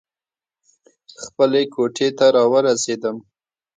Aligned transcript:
خپلې 1.23 1.61
کوټې 1.73 2.07
ته 2.17 2.25
راورسېدم. 2.35 3.17